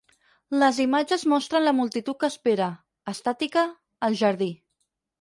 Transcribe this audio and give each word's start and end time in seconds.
Les 0.63 0.79
imatges 0.85 1.25
mostren 1.33 1.67
la 1.69 1.75
multitud 1.81 2.21
que 2.25 2.31
espera, 2.35 2.73
estàtica, 3.15 3.71
al 4.09 4.23
jardí. 4.27 4.53